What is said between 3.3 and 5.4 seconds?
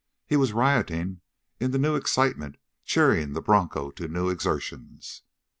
the broncho to new exertions.